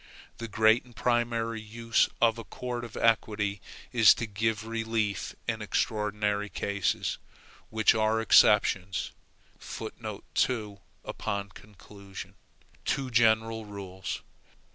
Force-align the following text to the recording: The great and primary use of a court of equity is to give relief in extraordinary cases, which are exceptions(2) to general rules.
The 0.39 0.47
great 0.47 0.83
and 0.83 0.95
primary 0.95 1.61
use 1.61 2.09
of 2.19 2.39
a 2.39 2.43
court 2.43 2.83
of 2.83 2.97
equity 2.97 3.61
is 3.93 4.15
to 4.15 4.25
give 4.25 4.65
relief 4.65 5.35
in 5.47 5.61
extraordinary 5.61 6.49
cases, 6.49 7.19
which 7.69 7.93
are 7.93 8.15
exceptions(2) 8.25 9.13
to 12.87 13.11
general 13.11 13.65
rules. 13.67 14.21